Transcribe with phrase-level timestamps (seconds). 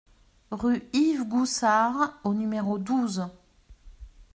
[0.49, 3.27] Rue Yves Goussard au numéro douze